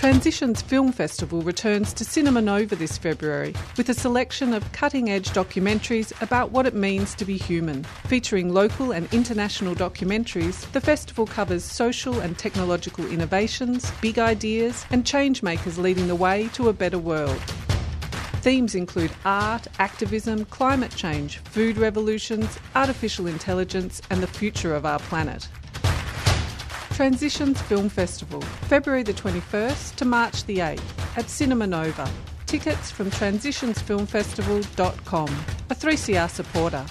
[0.00, 5.28] Transitions Film Festival returns to Cinema Nova this February with a selection of cutting edge
[5.28, 7.84] documentaries about what it means to be human.
[8.06, 15.04] Featuring local and international documentaries, the festival covers social and technological innovations, big ideas, and
[15.04, 17.38] change makers leading the way to a better world.
[18.40, 24.98] Themes include art, activism, climate change, food revolutions, artificial intelligence, and the future of our
[24.98, 25.46] planet.
[26.94, 32.06] Transitions Film Festival, February the 21st to March the 8th at Cinema Nova.
[32.46, 35.28] Tickets from transitionsfilmfestival.com.
[35.70, 36.84] A 3CR supporter.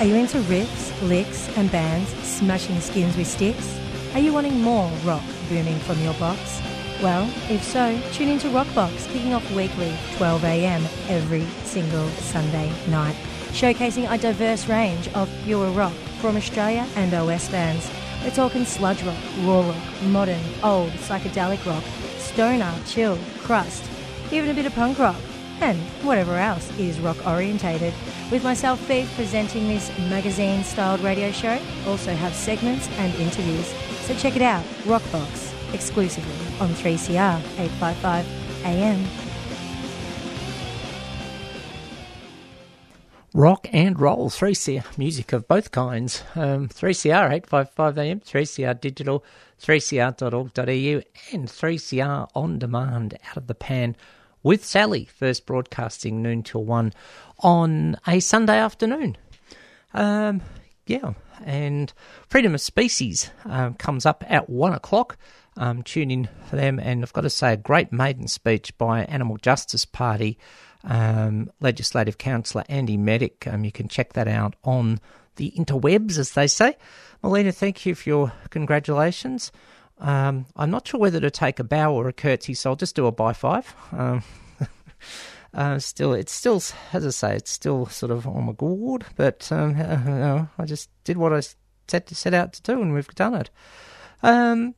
[0.00, 3.78] Are you into riffs, licks, and bands smashing skins with sticks?
[4.14, 6.62] Are you wanting more rock booming from your box?
[7.02, 13.16] Well, if so, tune into Rockbox, kicking off weekly, 12am every single Sunday night,
[13.52, 17.90] showcasing a diverse range of pure rock from Australia and OS bands.
[18.22, 21.82] We're talking sludge rock, raw rock, modern, old, psychedelic rock,
[22.18, 23.82] stoner, chill, crust,
[24.30, 25.16] even a bit of punk rock
[25.62, 27.94] and whatever else is rock orientated.
[28.30, 33.72] With myself, Faith, presenting this magazine styled radio show, also have segments and interviews.
[34.02, 38.26] So check it out, Rockbox, exclusively on 3CR 855
[38.64, 39.30] AM.
[43.32, 46.24] Rock and roll, 3CR music of both kinds.
[46.34, 49.24] Um, 3CR 855 AM, 3CR digital,
[49.62, 51.02] 3cr.org.au,
[51.32, 53.96] and 3CR on demand out of the pan
[54.42, 56.92] with Sally, first broadcasting noon till 1
[57.38, 59.16] on a Sunday afternoon.
[59.94, 60.40] Um,
[60.86, 61.12] yeah,
[61.44, 61.92] and
[62.28, 65.16] Freedom of Species um, comes up at 1 o'clock.
[65.56, 69.04] Um, tune in for them, and I've got to say, a great maiden speech by
[69.04, 70.38] Animal Justice Party
[70.84, 73.52] um, Legislative Councillor Andy Meddick.
[73.52, 75.00] Um, you can check that out on
[75.36, 76.76] the interwebs, as they say.
[77.22, 79.52] Melina, thank you for your congratulations.
[79.98, 82.96] Um, I'm not sure whether to take a bow or a curtsy, so I'll just
[82.96, 83.74] do a by five.
[83.92, 84.22] Um,
[85.54, 89.50] uh, still, it's still, as I say, it's still sort of on my gourd, but
[89.52, 91.42] um, you I just did what I
[91.88, 93.50] set set out to do, and we've done it.
[94.22, 94.74] Um,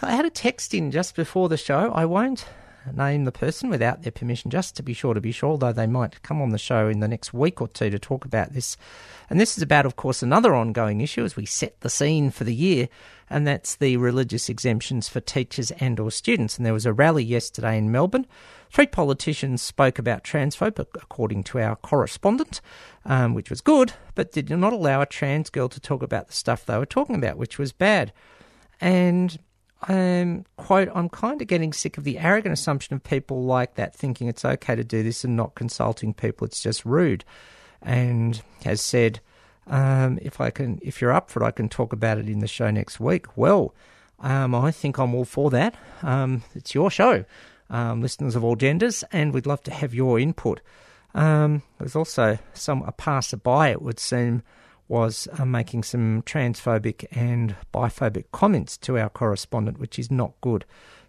[0.00, 1.92] I had a text in just before the show.
[1.92, 2.46] I won't
[2.92, 5.86] name the person without their permission, just to be sure to be sure, although they
[5.86, 8.76] might come on the show in the next week or two to talk about this.
[9.30, 12.44] And this is about, of course, another ongoing issue as we set the scene for
[12.44, 12.88] the year,
[13.30, 16.56] and that's the religious exemptions for teachers and or students.
[16.56, 18.26] And there was a rally yesterday in Melbourne.
[18.70, 22.60] Three politicians spoke about transphobia, according to our correspondent,
[23.04, 26.32] um, which was good, but did not allow a trans girl to talk about the
[26.32, 28.12] stuff they were talking about, which was bad.
[28.80, 29.38] And
[30.56, 34.28] quote, I'm kind of getting sick of the arrogant assumption of people like that thinking
[34.28, 36.46] it's okay to do this and not consulting people.
[36.46, 37.24] It's just rude.
[37.80, 39.20] And has said,
[39.66, 42.38] um, if I can, if you're up for it, I can talk about it in
[42.38, 43.36] the show next week.
[43.36, 43.74] Well,
[44.20, 45.74] um, I think I'm all for that.
[46.02, 47.24] Um, it's your show,
[47.70, 50.60] um, listeners of all genders, and we'd love to have your input.
[51.14, 54.42] Um, there's also some a passerby, it would seem,
[54.88, 60.64] was uh, making some transphobic and biphobic comments to our correspondent, which is not good.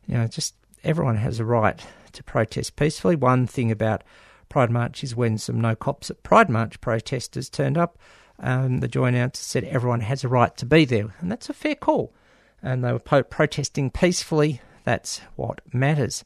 [0.07, 3.15] You know, just everyone has a right to protest peacefully.
[3.15, 4.03] One thing about
[4.49, 7.97] Pride March is when some no cops at Pride March protesters turned up,
[8.39, 11.53] um, the joint announcer said everyone has a right to be there, and that's a
[11.53, 12.13] fair call.
[12.61, 14.61] And they were po- protesting peacefully.
[14.84, 16.24] That's what matters.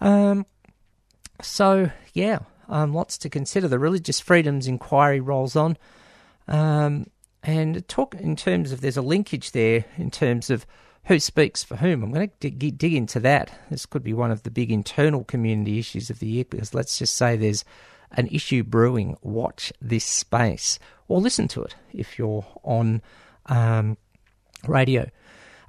[0.00, 0.46] Um,
[1.40, 3.68] so yeah, um, lots to consider.
[3.68, 5.76] The Religious Freedoms Inquiry rolls on.
[6.48, 7.06] Um,
[7.42, 10.66] and talk in terms of there's a linkage there in terms of
[11.04, 12.02] who speaks for whom.
[12.02, 13.50] I'm going to dig, dig into that.
[13.70, 16.98] This could be one of the big internal community issues of the year because let's
[16.98, 17.64] just say there's
[18.12, 19.16] an issue brewing.
[19.22, 20.78] Watch this space
[21.08, 23.02] or listen to it if you're on
[23.46, 23.98] um,
[24.66, 25.10] radio.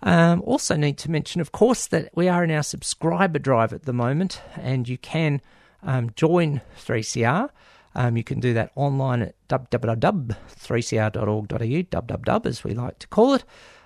[0.04, 3.84] Um, also, need to mention, of course, that we are in our subscriber drive at
[3.84, 5.42] the moment, and you can
[5.82, 7.50] um, join 3CR.
[7.96, 13.44] Um, you can do that online at www.3cr.org.au, www as we like to call it.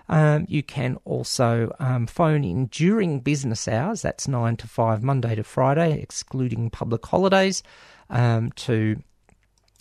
[0.10, 5.36] Um, you can also um, phone in during business hours, that's 9 to 5, Monday
[5.36, 7.62] to Friday, excluding public holidays,
[8.10, 9.04] um, to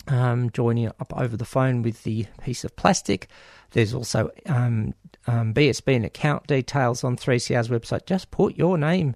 [0.07, 3.27] um, join you up over the phone with the piece of plastic.
[3.71, 4.93] There's also um,
[5.27, 8.05] BSB and account details on 3CR's website.
[8.05, 9.15] Just put your name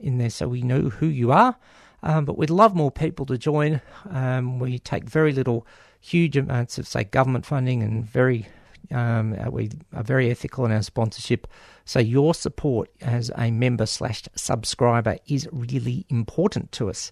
[0.00, 1.56] in there so we know who you are.
[2.04, 3.80] Um, but we'd love more people to join.
[4.10, 5.66] Um, we take very little,
[6.00, 8.46] huge amounts of, say, government funding and very
[8.90, 11.46] um, uh, we are very ethical in our sponsorship.
[11.86, 17.10] So your support as a member slash subscriber is really important to us.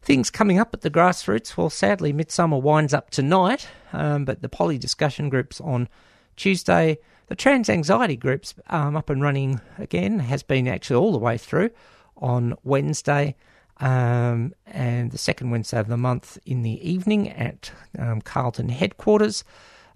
[0.00, 1.56] Things coming up at the grassroots.
[1.56, 5.88] Well, sadly, Midsummer winds up tonight, um, but the poly discussion groups on
[6.36, 6.98] Tuesday.
[7.26, 11.36] The trans anxiety groups um, up and running again has been actually all the way
[11.36, 11.70] through
[12.16, 13.34] on Wednesday
[13.78, 19.44] um, and the second Wednesday of the month in the evening at um, Carlton headquarters.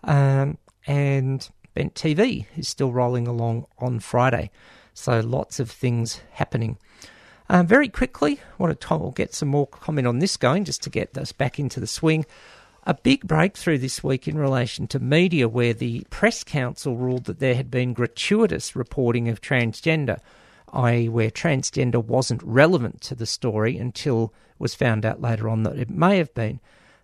[0.05, 4.51] Um, and Bent TV is still rolling along on Friday.
[4.93, 6.79] So lots of things happening.
[7.49, 10.91] Um, very quickly, I want to get some more comment on this going just to
[10.91, 12.27] get us back into the swing.
[12.85, 17.41] A big breakthrough this week in relation to media, where the Press Council ruled that
[17.41, 20.19] there had been gratuitous reporting of transgender
[20.73, 25.79] i.e., where transgender wasn't relevant to the story until was found out later on that
[25.79, 26.61] it may have been.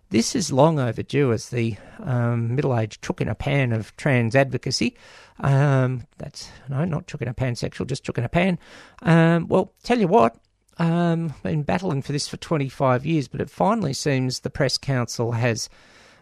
[0.09, 4.35] This is long overdue as the um, middle aged chook in a pan of trans
[4.35, 4.95] advocacy.
[5.41, 8.57] Um, that's, no, not chook in a pansexual, just chook in a pan.
[9.01, 10.37] Um, well, tell you what,
[10.79, 15.33] um, been battling for this for 25 years, but it finally seems the Press Council
[15.33, 15.69] has,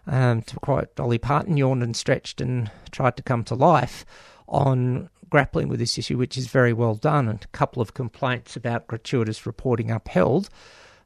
[0.08, 4.04] um, to quote Dolly Parton, yawned and stretched and tried to come to life
[4.48, 8.56] on grappling with this issue, which is very well done, and a couple of complaints
[8.56, 10.50] about gratuitous reporting upheld.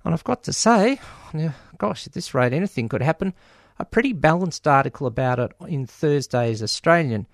[0.06, 1.00] And I've got to say,
[1.80, 3.34] gosh, at this rate, anything could happen.
[3.80, 7.26] A pretty balanced article about it in Thursday's Australian.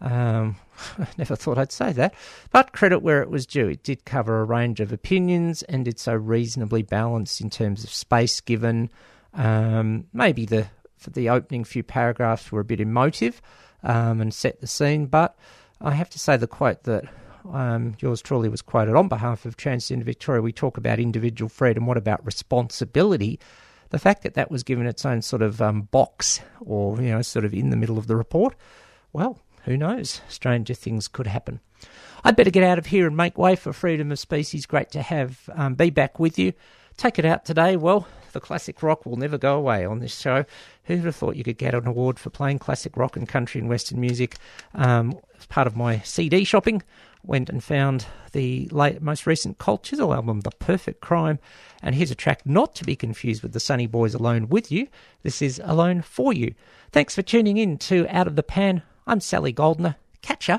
[0.00, 0.56] Um,
[1.18, 2.14] never thought I'd say that,
[2.50, 3.68] but credit where it was due.
[3.68, 7.90] It did cover a range of opinions and did so reasonably balanced in terms of
[7.90, 8.88] space given.
[9.34, 10.68] Um, maybe the
[11.10, 13.42] the opening few paragraphs were a bit emotive
[13.82, 15.36] um, and set the scene, but
[15.80, 17.04] I have to say the quote that
[17.52, 20.42] um, yours truly was quoted on behalf of Transgender Victoria.
[20.42, 21.86] We talk about individual freedom.
[21.86, 23.38] What about responsibility?
[23.90, 27.22] The fact that that was given its own sort of um, box, or you know,
[27.22, 28.54] sort of in the middle of the report.
[29.12, 30.20] Well, who knows?
[30.28, 31.60] Stranger things could happen.
[32.24, 34.66] I'd better get out of here and make way for freedom of species.
[34.66, 36.52] Great to have um, be back with you.
[36.98, 37.76] Take it out today.
[37.76, 40.44] Well, the classic rock will never go away on this show.
[40.84, 43.70] Who'd have thought you could get an award for playing classic rock and country and
[43.70, 44.36] western music?
[44.74, 46.82] Um, as part of my CD shopping,
[47.22, 51.38] went and found the late, most recent Cold Chisel album, The Perfect Crime.
[51.84, 54.88] And here's a track not to be confused with the Sunnyboys Alone with You.
[55.22, 56.52] This is Alone for You.
[56.90, 58.82] Thanks for tuning in to Out of the Pan.
[59.06, 59.94] I'm Sally Goldner.
[60.20, 60.58] Catch ya